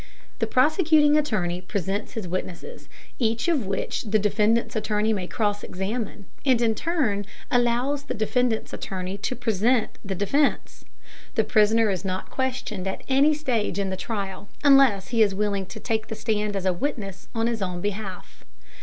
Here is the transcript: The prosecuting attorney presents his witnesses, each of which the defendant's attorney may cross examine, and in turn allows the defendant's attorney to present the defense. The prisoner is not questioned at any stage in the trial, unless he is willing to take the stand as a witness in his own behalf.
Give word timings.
The 0.39 0.47
prosecuting 0.47 1.15
attorney 1.15 1.61
presents 1.61 2.13
his 2.13 2.27
witnesses, 2.27 2.89
each 3.19 3.47
of 3.47 3.67
which 3.67 4.01
the 4.05 4.17
defendant's 4.17 4.75
attorney 4.75 5.13
may 5.13 5.27
cross 5.27 5.63
examine, 5.63 6.25
and 6.43 6.59
in 6.59 6.73
turn 6.73 7.23
allows 7.51 8.05
the 8.05 8.15
defendant's 8.15 8.73
attorney 8.73 9.15
to 9.19 9.35
present 9.35 9.99
the 10.03 10.15
defense. 10.15 10.83
The 11.35 11.43
prisoner 11.43 11.91
is 11.91 12.03
not 12.03 12.31
questioned 12.31 12.87
at 12.87 13.03
any 13.09 13.35
stage 13.35 13.77
in 13.77 13.91
the 13.91 13.95
trial, 13.95 14.49
unless 14.63 15.09
he 15.09 15.21
is 15.21 15.35
willing 15.35 15.67
to 15.67 15.79
take 15.79 16.07
the 16.07 16.15
stand 16.15 16.55
as 16.55 16.65
a 16.65 16.73
witness 16.73 17.29
in 17.35 17.45
his 17.45 17.61
own 17.61 17.79
behalf. 17.79 18.43